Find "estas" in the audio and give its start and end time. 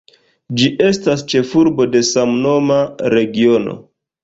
0.85-1.25